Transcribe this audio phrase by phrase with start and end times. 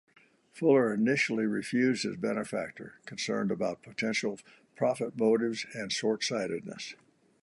[0.51, 4.39] Fuller initially refused his benefactor, concerned about potential
[4.75, 6.95] profit motives and short-sightedness.